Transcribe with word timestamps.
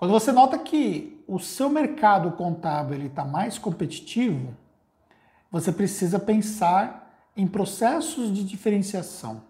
Quando 0.00 0.12
você 0.12 0.32
nota 0.32 0.58
que 0.58 1.22
o 1.28 1.38
seu 1.38 1.68
mercado 1.68 2.32
contábil 2.32 3.04
está 3.04 3.22
mais 3.22 3.58
competitivo, 3.58 4.56
você 5.52 5.70
precisa 5.70 6.18
pensar 6.18 7.30
em 7.36 7.46
processos 7.46 8.32
de 8.32 8.42
diferenciação. 8.42 9.42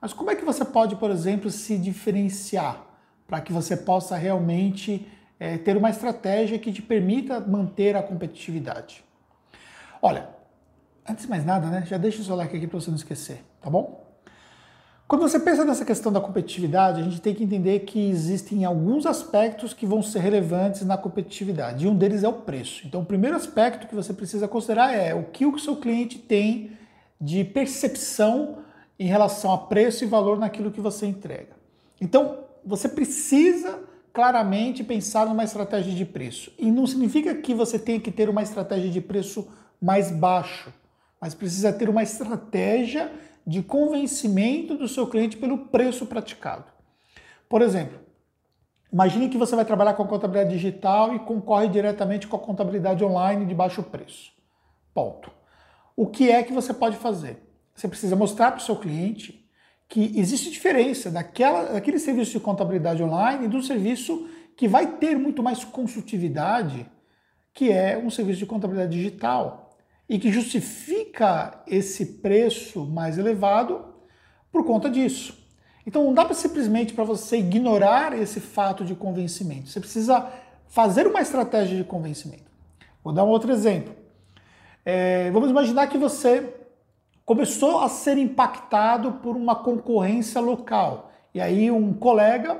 Mas 0.00 0.12
como 0.12 0.30
é 0.30 0.36
que 0.36 0.44
você 0.44 0.64
pode, 0.64 0.94
por 0.94 1.10
exemplo, 1.10 1.50
se 1.50 1.76
diferenciar 1.76 2.86
para 3.26 3.40
que 3.40 3.52
você 3.52 3.76
possa 3.76 4.16
realmente 4.16 5.10
é, 5.40 5.58
ter 5.58 5.76
uma 5.76 5.90
estratégia 5.90 6.56
que 6.56 6.72
te 6.72 6.82
permita 6.82 7.40
manter 7.40 7.96
a 7.96 8.02
competitividade? 8.04 9.04
Olha, 10.00 10.28
antes 11.04 11.24
de 11.24 11.28
mais 11.28 11.44
nada, 11.44 11.66
né, 11.66 11.84
já 11.84 11.98
deixa 11.98 12.20
o 12.20 12.24
seu 12.24 12.36
like 12.36 12.56
aqui 12.56 12.68
para 12.68 12.78
você 12.78 12.90
não 12.90 12.96
esquecer, 12.96 13.44
tá 13.60 13.68
bom? 13.68 14.08
Quando 15.10 15.22
você 15.22 15.40
pensa 15.40 15.64
nessa 15.64 15.84
questão 15.84 16.12
da 16.12 16.20
competitividade, 16.20 17.00
a 17.00 17.02
gente 17.02 17.20
tem 17.20 17.34
que 17.34 17.42
entender 17.42 17.80
que 17.80 17.98
existem 18.08 18.64
alguns 18.64 19.04
aspectos 19.06 19.74
que 19.74 19.84
vão 19.84 20.04
ser 20.04 20.20
relevantes 20.20 20.82
na 20.86 20.96
competitividade, 20.96 21.84
e 21.84 21.88
um 21.88 21.96
deles 21.96 22.22
é 22.22 22.28
o 22.28 22.32
preço. 22.32 22.86
Então, 22.86 23.00
o 23.00 23.04
primeiro 23.04 23.34
aspecto 23.34 23.88
que 23.88 23.94
você 23.96 24.12
precisa 24.12 24.46
considerar 24.46 24.94
é 24.94 25.12
o 25.12 25.24
que 25.24 25.44
o 25.44 25.58
seu 25.58 25.74
cliente 25.74 26.16
tem 26.16 26.70
de 27.20 27.42
percepção 27.42 28.58
em 28.96 29.08
relação 29.08 29.52
a 29.52 29.58
preço 29.58 30.04
e 30.04 30.06
valor 30.06 30.38
naquilo 30.38 30.70
que 30.70 30.80
você 30.80 31.06
entrega. 31.06 31.56
Então, 32.00 32.44
você 32.64 32.88
precisa 32.88 33.80
claramente 34.12 34.84
pensar 34.84 35.26
numa 35.26 35.42
estratégia 35.42 35.92
de 35.92 36.04
preço. 36.04 36.52
E 36.56 36.70
não 36.70 36.86
significa 36.86 37.34
que 37.34 37.52
você 37.52 37.80
tenha 37.80 37.98
que 37.98 38.12
ter 38.12 38.28
uma 38.28 38.44
estratégia 38.44 38.88
de 38.88 39.00
preço 39.00 39.48
mais 39.82 40.08
baixo, 40.08 40.72
mas 41.20 41.34
precisa 41.34 41.72
ter 41.72 41.88
uma 41.88 42.04
estratégia 42.04 43.10
de 43.46 43.62
convencimento 43.62 44.76
do 44.76 44.88
seu 44.88 45.06
cliente 45.06 45.36
pelo 45.36 45.66
preço 45.66 46.06
praticado. 46.06 46.64
Por 47.48 47.62
exemplo, 47.62 47.98
imagine 48.92 49.28
que 49.28 49.38
você 49.38 49.56
vai 49.56 49.64
trabalhar 49.64 49.94
com 49.94 50.02
a 50.02 50.08
contabilidade 50.08 50.54
digital 50.54 51.14
e 51.14 51.18
concorre 51.20 51.68
diretamente 51.68 52.28
com 52.28 52.36
a 52.36 52.40
contabilidade 52.40 53.04
online 53.04 53.46
de 53.46 53.54
baixo 53.54 53.82
preço. 53.82 54.32
Ponto. 54.94 55.30
O 55.96 56.06
que 56.06 56.30
é 56.30 56.42
que 56.42 56.52
você 56.52 56.72
pode 56.72 56.96
fazer? 56.96 57.38
Você 57.74 57.88
precisa 57.88 58.14
mostrar 58.14 58.52
para 58.52 58.60
o 58.60 58.64
seu 58.64 58.76
cliente 58.76 59.48
que 59.88 60.12
existe 60.16 60.50
diferença 60.50 61.10
daquela, 61.10 61.72
daquele 61.72 61.98
serviço 61.98 62.32
de 62.32 62.40
contabilidade 62.40 63.02
online 63.02 63.46
e 63.46 63.48
do 63.48 63.62
serviço 63.62 64.28
que 64.56 64.68
vai 64.68 64.98
ter 64.98 65.18
muito 65.18 65.42
mais 65.42 65.64
consultividade, 65.64 66.86
que 67.52 67.72
é 67.72 67.98
um 67.98 68.10
serviço 68.10 68.38
de 68.38 68.46
contabilidade 68.46 68.96
digital 68.96 69.76
e 70.08 70.18
que 70.18 70.30
justifica 70.30 70.99
esse 71.66 72.06
preço 72.06 72.84
mais 72.84 73.18
elevado 73.18 73.84
por 74.50 74.64
conta 74.64 74.90
disso. 74.90 75.38
Então 75.86 76.04
não 76.04 76.14
dá 76.14 76.24
para 76.24 76.34
simplesmente 76.34 76.92
para 76.92 77.04
você 77.04 77.38
ignorar 77.38 78.16
esse 78.18 78.40
fato 78.40 78.84
de 78.84 78.94
convencimento. 78.94 79.68
Você 79.68 79.80
precisa 79.80 80.26
fazer 80.68 81.06
uma 81.06 81.20
estratégia 81.20 81.76
de 81.76 81.84
convencimento. 81.84 82.50
Vou 83.02 83.12
dar 83.12 83.24
um 83.24 83.28
outro 83.28 83.50
exemplo. 83.50 83.94
É, 84.84 85.30
vamos 85.30 85.50
imaginar 85.50 85.86
que 85.88 85.98
você 85.98 86.54
começou 87.24 87.80
a 87.80 87.88
ser 87.88 88.18
impactado 88.18 89.12
por 89.22 89.36
uma 89.36 89.54
concorrência 89.54 90.40
local. 90.40 91.10
E 91.34 91.40
aí 91.40 91.70
um 91.70 91.92
colega 91.92 92.58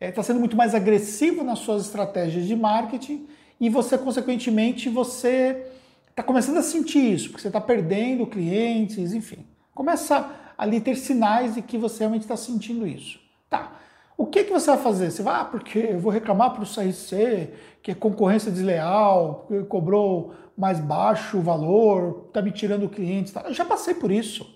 está 0.00 0.20
é, 0.20 0.24
sendo 0.24 0.40
muito 0.40 0.56
mais 0.56 0.74
agressivo 0.74 1.42
nas 1.42 1.60
suas 1.60 1.82
estratégias 1.82 2.46
de 2.46 2.54
marketing 2.54 3.26
e 3.60 3.68
você, 3.68 3.96
consequentemente, 3.96 4.88
você 4.88 5.66
está 6.14 6.22
começando 6.22 6.58
a 6.58 6.62
sentir 6.62 7.12
isso, 7.12 7.30
porque 7.30 7.42
você 7.42 7.48
está 7.48 7.60
perdendo 7.60 8.24
clientes, 8.24 9.12
enfim. 9.12 9.44
Começa 9.74 10.30
ali 10.56 10.80
ter 10.80 10.94
sinais 10.94 11.56
de 11.56 11.62
que 11.62 11.76
você 11.76 12.00
realmente 12.00 12.22
está 12.22 12.36
sentindo 12.36 12.86
isso. 12.86 13.18
Tá. 13.50 13.72
O 14.16 14.24
que, 14.24 14.44
que 14.44 14.52
você 14.52 14.68
vai 14.70 14.78
fazer? 14.78 15.10
Você 15.10 15.24
vai, 15.24 15.40
ah, 15.40 15.44
porque 15.44 15.80
eu 15.80 15.98
vou 15.98 16.12
reclamar 16.12 16.52
para 16.52 16.62
o 16.62 16.66
CRC, 16.66 17.52
que 17.82 17.90
é 17.90 17.94
concorrência 17.96 18.52
desleal, 18.52 19.46
porque 19.48 19.64
cobrou 19.64 20.32
mais 20.56 20.78
baixo 20.78 21.38
o 21.38 21.42
valor, 21.42 22.26
está 22.28 22.40
me 22.40 22.52
tirando 22.52 22.88
clientes. 22.88 23.32
Tá. 23.32 23.42
Eu 23.46 23.52
já 23.52 23.64
passei 23.64 23.94
por 23.94 24.12
isso. 24.12 24.48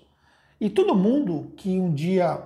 E 0.61 0.69
todo 0.69 0.95
mundo 0.95 1.51
que 1.57 1.77
um 1.77 1.93
dia 1.93 2.41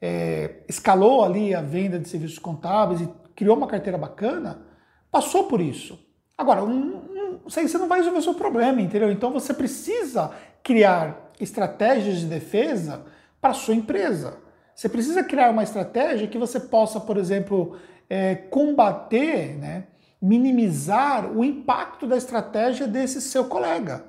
é, 0.00 0.62
escalou 0.66 1.22
ali 1.22 1.54
a 1.54 1.60
venda 1.60 1.98
de 1.98 2.08
serviços 2.08 2.38
contábeis 2.38 3.02
e 3.02 3.08
criou 3.36 3.58
uma 3.58 3.66
carteira 3.66 3.98
bacana, 3.98 4.62
passou 5.10 5.44
por 5.44 5.60
isso. 5.60 5.98
Agora, 6.36 6.64
um, 6.64 7.13
você 7.42 7.78
não 7.78 7.88
vai 7.88 7.98
resolver 7.98 8.18
o 8.18 8.22
seu 8.22 8.34
problema, 8.34 8.80
entendeu? 8.80 9.10
Então 9.10 9.32
você 9.32 9.52
precisa 9.52 10.30
criar 10.62 11.30
estratégias 11.40 12.18
de 12.18 12.26
defesa 12.26 13.04
para 13.40 13.50
a 13.50 13.54
sua 13.54 13.74
empresa. 13.74 14.38
Você 14.74 14.88
precisa 14.88 15.22
criar 15.22 15.50
uma 15.50 15.62
estratégia 15.62 16.26
que 16.26 16.38
você 16.38 16.58
possa, 16.58 16.98
por 16.98 17.16
exemplo, 17.16 17.76
é, 18.08 18.34
combater, 18.34 19.56
né, 19.56 19.84
minimizar 20.20 21.30
o 21.30 21.44
impacto 21.44 22.06
da 22.06 22.16
estratégia 22.16 22.86
desse 22.86 23.20
seu 23.20 23.44
colega. 23.44 24.04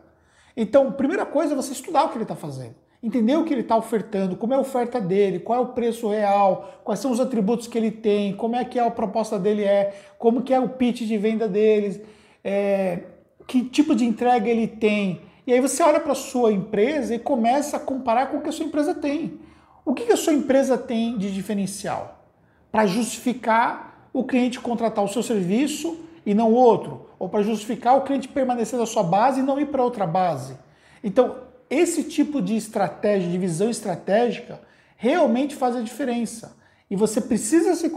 Então, 0.55 0.91
primeira 0.91 1.25
coisa 1.25 1.53
é 1.53 1.55
você 1.55 1.73
estudar 1.73 2.05
o 2.05 2.09
que 2.09 2.15
ele 2.15 2.23
está 2.23 2.35
fazendo. 2.35 2.75
Entender 3.03 3.35
o 3.35 3.43
que 3.43 3.53
ele 3.53 3.61
está 3.61 3.75
ofertando, 3.75 4.35
como 4.35 4.53
é 4.53 4.55
a 4.55 4.61
oferta 4.61 4.99
dele, 4.99 5.39
qual 5.39 5.59
é 5.59 5.61
o 5.61 5.73
preço 5.73 6.09
real, 6.09 6.79
quais 6.83 6.99
são 6.99 7.11
os 7.11 7.19
atributos 7.19 7.67
que 7.67 7.77
ele 7.77 7.91
tem, 7.91 8.35
como 8.35 8.55
é 8.55 8.65
que 8.65 8.79
a 8.79 8.89
proposta 8.89 9.37
dele 9.37 9.63
é, 9.63 9.93
como 10.17 10.41
que 10.41 10.53
é 10.53 10.59
o 10.59 10.69
pitch 10.69 11.01
de 11.01 11.17
venda 11.17 11.47
deles, 11.47 12.01
é, 12.43 12.99
que 13.47 13.63
tipo 13.63 13.95
de 13.95 14.05
entrega 14.05 14.49
ele 14.49 14.67
tem. 14.67 15.21
E 15.45 15.53
aí 15.53 15.59
você 15.59 15.83
olha 15.83 15.99
para 15.99 16.13
a 16.13 16.15
sua 16.15 16.51
empresa 16.51 17.13
e 17.13 17.19
começa 17.19 17.77
a 17.77 17.79
comparar 17.79 18.27
com 18.27 18.37
o 18.37 18.41
que 18.41 18.49
a 18.49 18.51
sua 18.51 18.65
empresa 18.65 18.93
tem. 18.93 19.39
O 19.83 19.93
que, 19.93 20.05
que 20.05 20.13
a 20.13 20.17
sua 20.17 20.33
empresa 20.33 20.77
tem 20.77 21.17
de 21.17 21.31
diferencial? 21.31 22.25
Para 22.71 22.87
justificar 22.87 24.09
o 24.11 24.23
cliente 24.23 24.59
contratar 24.59 25.03
o 25.03 25.09
seu 25.09 25.21
serviço 25.21 25.99
e 26.25 26.33
não 26.33 26.53
outro. 26.53 27.09
Ou 27.19 27.29
para 27.29 27.43
justificar 27.43 27.97
o 27.97 28.01
cliente 28.01 28.27
permanecer 28.27 28.79
na 28.79 28.85
sua 28.85 29.03
base 29.03 29.41
e 29.41 29.43
não 29.43 29.59
ir 29.59 29.67
para 29.67 29.83
outra 29.83 30.07
base. 30.07 30.57
Então, 31.03 31.35
esse 31.69 32.03
tipo 32.03 32.41
de 32.41 32.55
estratégia, 32.55 33.29
de 33.29 33.37
visão 33.37 33.69
estratégica, 33.69 34.61
realmente 34.97 35.55
faz 35.55 35.75
a 35.75 35.81
diferença. 35.81 36.55
E 36.89 36.95
você 36.95 37.19
precisa 37.19 37.75
se 37.75 37.91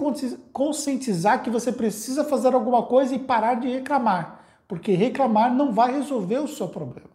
conscientizar 0.53 1.43
que 1.43 1.51
você 1.51 1.71
precisa 1.71 2.25
fazer 2.25 2.55
alguma 2.55 2.83
coisa 2.83 3.15
e 3.15 3.19
parar 3.19 3.55
de 3.55 3.69
reclamar. 3.69 4.41
Porque 4.69 4.93
reclamar 4.93 5.53
não 5.53 5.73
vai 5.73 5.93
resolver 5.93 6.39
o 6.39 6.47
seu 6.47 6.69
problema. 6.69 7.09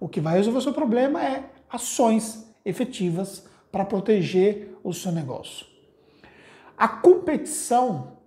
O 0.00 0.08
que 0.08 0.20
vai 0.20 0.36
resolver 0.36 0.58
o 0.58 0.62
seu 0.62 0.72
problema 0.72 1.24
é 1.24 1.44
ações 1.70 2.52
efetivas 2.64 3.46
para 3.70 3.84
proteger 3.84 4.76
o 4.82 4.92
seu 4.92 5.12
negócio. 5.12 5.64
A 6.76 6.88
competição, 6.88 8.18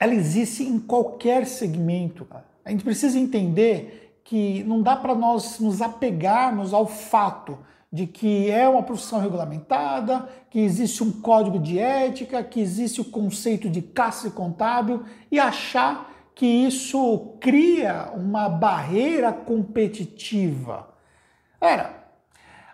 ela 0.00 0.14
existe 0.14 0.64
em 0.64 0.78
qualquer 0.78 1.46
segmento. 1.46 2.26
A 2.64 2.70
gente 2.70 2.82
precisa 2.82 3.18
entender 3.18 4.20
que 4.24 4.64
não 4.64 4.82
dá 4.82 4.96
para 4.96 5.14
nós 5.14 5.58
nos 5.60 5.82
apegarmos 5.82 6.72
ao 6.72 6.86
fato 6.86 7.58
de 7.92 8.06
que 8.06 8.50
é 8.50 8.66
uma 8.66 8.82
profissão 8.82 9.20
regulamentada, 9.20 10.26
que 10.48 10.58
existe 10.58 11.02
um 11.02 11.12
código 11.12 11.58
de 11.58 11.78
ética, 11.78 12.42
que 12.42 12.58
existe 12.58 13.00
o 13.00 13.04
conceito 13.04 13.68
de 13.68 13.82
caça 13.82 14.30
contábil 14.30 15.04
e 15.30 15.38
achar 15.38 16.11
que 16.34 16.46
isso 16.46 17.36
cria 17.40 18.10
uma 18.14 18.48
barreira 18.48 19.32
competitiva. 19.32 20.88
Era, 21.60 22.02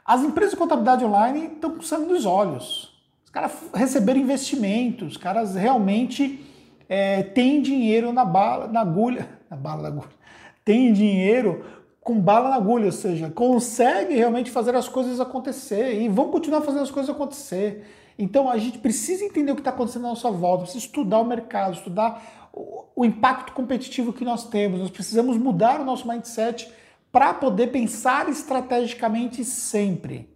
as 0.04 0.22
empresas 0.22 0.52
de 0.52 0.58
contabilidade 0.58 1.04
online 1.04 1.46
estão 1.54 1.72
com 1.72 1.82
sangue 1.82 2.12
nos 2.12 2.24
olhos. 2.24 2.96
Os 3.24 3.30
caras 3.30 3.52
receberam 3.74 4.20
investimentos, 4.20 5.08
os 5.12 5.16
caras 5.16 5.54
realmente 5.54 6.46
é, 6.88 7.22
têm 7.22 7.60
dinheiro 7.60 8.12
na 8.12 8.24
bala, 8.24 8.66
na 8.68 8.80
agulha, 8.80 9.28
na 9.50 9.56
bala 9.56 9.82
da 9.82 9.88
agulha, 9.88 10.08
tem 10.64 10.92
dinheiro 10.92 11.64
com 12.00 12.18
bala 12.18 12.48
na 12.48 12.56
agulha, 12.56 12.86
ou 12.86 12.92
seja, 12.92 13.28
consegue 13.28 14.14
realmente 14.14 14.50
fazer 14.50 14.74
as 14.74 14.88
coisas 14.88 15.20
acontecer 15.20 16.00
e 16.00 16.08
vão 16.08 16.30
continuar 16.30 16.62
fazendo 16.62 16.84
as 16.84 16.90
coisas 16.90 17.14
acontecer. 17.14 17.84
Então 18.18 18.48
a 18.48 18.56
gente 18.56 18.78
precisa 18.78 19.24
entender 19.24 19.52
o 19.52 19.54
que 19.54 19.60
está 19.60 19.70
acontecendo 19.70 20.06
à 20.06 20.08
nossa 20.08 20.30
volta, 20.30 20.62
precisa 20.62 20.86
estudar 20.86 21.20
o 21.20 21.24
mercado, 21.24 21.74
estudar 21.74 22.48
o 22.98 23.04
impacto 23.04 23.52
competitivo 23.52 24.12
que 24.12 24.24
nós 24.24 24.48
temos. 24.48 24.80
Nós 24.80 24.90
precisamos 24.90 25.38
mudar 25.38 25.80
o 25.80 25.84
nosso 25.84 26.08
mindset 26.08 26.68
para 27.12 27.32
poder 27.32 27.68
pensar 27.68 28.28
estrategicamente 28.28 29.44
sempre. 29.44 30.28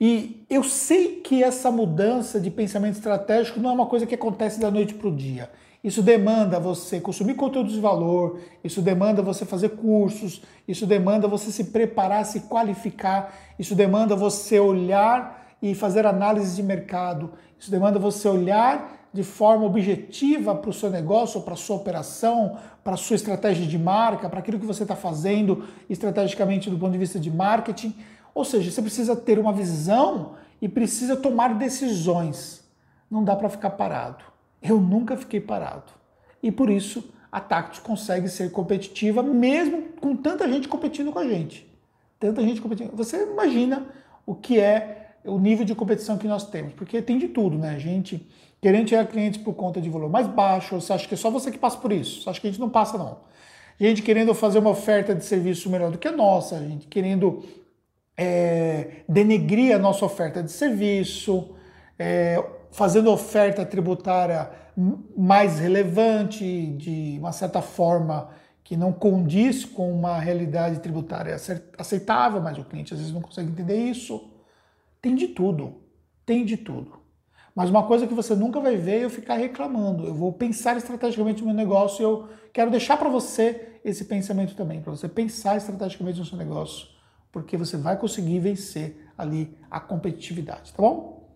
E 0.00 0.44
eu 0.50 0.64
sei 0.64 1.20
que 1.20 1.40
essa 1.40 1.70
mudança 1.70 2.40
de 2.40 2.50
pensamento 2.50 2.96
estratégico 2.96 3.60
não 3.60 3.70
é 3.70 3.72
uma 3.74 3.86
coisa 3.86 4.06
que 4.06 4.14
acontece 4.16 4.58
da 4.58 4.72
noite 4.72 4.92
para 4.92 5.06
o 5.06 5.14
dia. 5.14 5.52
Isso 5.82 6.02
demanda 6.02 6.58
você 6.58 7.00
consumir 7.00 7.34
conteúdos 7.34 7.74
de 7.74 7.80
valor, 7.80 8.40
isso 8.64 8.82
demanda 8.82 9.22
você 9.22 9.44
fazer 9.44 9.68
cursos, 9.76 10.42
isso 10.66 10.84
demanda 10.84 11.28
você 11.28 11.52
se 11.52 11.62
preparar, 11.66 12.26
se 12.26 12.40
qualificar, 12.40 13.32
isso 13.56 13.76
demanda 13.76 14.16
você 14.16 14.58
olhar 14.58 15.54
e 15.62 15.76
fazer 15.76 16.06
análise 16.06 16.56
de 16.56 16.62
mercado, 16.64 17.34
isso 17.56 17.70
demanda 17.70 18.00
você 18.00 18.26
olhar 18.26 18.97
de 19.18 19.24
forma 19.24 19.64
objetiva 19.66 20.54
para 20.54 20.70
o 20.70 20.72
seu 20.72 20.88
negócio, 20.88 21.40
para 21.40 21.54
a 21.54 21.56
sua 21.56 21.74
operação, 21.74 22.56
para 22.84 22.94
a 22.94 22.96
sua 22.96 23.16
estratégia 23.16 23.66
de 23.66 23.76
marca, 23.76 24.28
para 24.28 24.38
aquilo 24.38 24.60
que 24.60 24.64
você 24.64 24.84
está 24.84 24.94
fazendo 24.94 25.64
estrategicamente 25.90 26.70
do 26.70 26.78
ponto 26.78 26.92
de 26.92 26.98
vista 26.98 27.18
de 27.18 27.28
marketing. 27.28 27.96
Ou 28.32 28.44
seja, 28.44 28.70
você 28.70 28.80
precisa 28.80 29.16
ter 29.16 29.36
uma 29.36 29.52
visão 29.52 30.34
e 30.62 30.68
precisa 30.68 31.16
tomar 31.16 31.54
decisões. 31.54 32.62
Não 33.10 33.24
dá 33.24 33.34
para 33.34 33.48
ficar 33.48 33.70
parado. 33.70 34.22
Eu 34.62 34.80
nunca 34.80 35.16
fiquei 35.16 35.40
parado. 35.40 35.92
e 36.40 36.52
por 36.52 36.70
isso 36.70 37.12
a 37.32 37.40
Tactus 37.40 37.80
consegue 37.80 38.28
ser 38.28 38.52
competitiva 38.52 39.20
mesmo 39.20 39.82
com 40.00 40.14
tanta 40.14 40.48
gente 40.48 40.68
competindo 40.68 41.10
com 41.10 41.18
a 41.18 41.26
gente. 41.26 41.68
Tanta 42.20 42.40
gente 42.40 42.60
competindo. 42.60 42.92
Você 42.94 43.24
imagina 43.24 43.84
o 44.24 44.36
que 44.36 44.60
é 44.60 45.07
o 45.28 45.38
nível 45.38 45.64
de 45.64 45.74
competição 45.74 46.18
que 46.18 46.26
nós 46.26 46.48
temos, 46.48 46.72
porque 46.74 47.00
tem 47.02 47.18
de 47.18 47.28
tudo, 47.28 47.58
né? 47.58 47.78
Gente 47.78 48.26
querendo 48.60 48.86
tirar 48.86 49.06
clientes 49.06 49.40
por 49.40 49.54
conta 49.54 49.80
de 49.80 49.88
valor 49.88 50.10
mais 50.10 50.26
baixo, 50.26 50.80
você 50.80 50.92
acha 50.92 51.06
que 51.06 51.14
é 51.14 51.16
só 51.16 51.30
você 51.30 51.50
que 51.50 51.58
passa 51.58 51.76
por 51.78 51.92
isso? 51.92 52.22
Você 52.22 52.30
acha 52.30 52.40
que 52.40 52.48
a 52.48 52.50
gente 52.50 52.60
não 52.60 52.68
passa, 52.68 52.98
não? 52.98 53.18
Gente 53.78 54.02
querendo 54.02 54.34
fazer 54.34 54.58
uma 54.58 54.70
oferta 54.70 55.14
de 55.14 55.24
serviço 55.24 55.70
melhor 55.70 55.92
do 55.92 55.98
que 55.98 56.08
a 56.08 56.12
nossa, 56.12 56.58
gente 56.58 56.88
querendo 56.88 57.44
é, 58.16 59.02
denegrir 59.08 59.74
a 59.74 59.78
nossa 59.78 60.04
oferta 60.04 60.42
de 60.42 60.50
serviço, 60.50 61.54
é, 61.96 62.44
fazendo 62.72 63.10
oferta 63.10 63.64
tributária 63.64 64.50
mais 65.16 65.58
relevante, 65.58 66.66
de 66.76 67.16
uma 67.18 67.32
certa 67.32 67.60
forma 67.60 68.30
que 68.62 68.76
não 68.76 68.92
condiz 68.92 69.64
com 69.64 69.90
uma 69.92 70.18
realidade 70.18 70.80
tributária 70.80 71.36
aceitável, 71.78 72.40
mas 72.40 72.58
o 72.58 72.64
cliente 72.64 72.92
às 72.92 73.00
vezes 73.00 73.14
não 73.14 73.22
consegue 73.22 73.50
entender 73.50 73.76
isso. 73.76 74.37
Tem 75.08 75.14
de 75.14 75.28
tudo, 75.28 75.80
tem 76.26 76.44
de 76.44 76.58
tudo. 76.58 76.98
Mas 77.54 77.70
uma 77.70 77.86
coisa 77.86 78.06
que 78.06 78.12
você 78.12 78.34
nunca 78.34 78.60
vai 78.60 78.76
ver 78.76 79.00
é 79.00 79.04
eu 79.06 79.08
ficar 79.08 79.36
reclamando. 79.36 80.04
Eu 80.04 80.12
vou 80.12 80.30
pensar 80.34 80.76
estrategicamente 80.76 81.40
no 81.40 81.46
meu 81.46 81.56
negócio 81.56 82.02
e 82.02 82.04
eu 82.04 82.28
quero 82.52 82.70
deixar 82.70 82.98
para 82.98 83.08
você 83.08 83.80
esse 83.82 84.04
pensamento 84.04 84.54
também, 84.54 84.82
para 84.82 84.90
você 84.90 85.08
pensar 85.08 85.56
estrategicamente 85.56 86.18
no 86.18 86.26
seu 86.26 86.36
negócio, 86.36 86.88
porque 87.32 87.56
você 87.56 87.78
vai 87.78 87.96
conseguir 87.96 88.38
vencer 88.38 89.08
ali 89.16 89.56
a 89.70 89.80
competitividade, 89.80 90.74
tá 90.74 90.82
bom? 90.82 91.26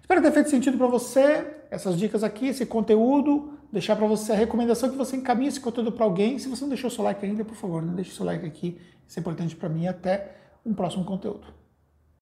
Espero 0.00 0.22
ter 0.22 0.30
feito 0.30 0.50
sentido 0.50 0.78
para 0.78 0.86
você 0.86 1.56
essas 1.72 1.98
dicas 1.98 2.22
aqui, 2.22 2.46
esse 2.46 2.64
conteúdo, 2.66 3.58
deixar 3.72 3.96
para 3.96 4.06
você 4.06 4.30
a 4.30 4.36
recomendação 4.36 4.90
que 4.90 4.96
você 4.96 5.16
encaminhe 5.16 5.48
esse 5.48 5.60
conteúdo 5.60 5.90
para 5.90 6.04
alguém. 6.04 6.38
Se 6.38 6.48
você 6.48 6.62
não 6.62 6.68
deixou 6.68 6.88
seu 6.88 7.02
like 7.02 7.26
ainda, 7.26 7.44
por 7.44 7.56
favor, 7.56 7.82
não 7.82 7.96
deixe 7.96 8.12
seu 8.12 8.24
like 8.24 8.46
aqui, 8.46 8.80
isso 9.08 9.18
é 9.18 9.20
importante 9.20 9.56
para 9.56 9.68
mim. 9.68 9.88
Até 9.88 10.36
um 10.64 10.72
próximo 10.72 11.04
conteúdo. 11.04 11.57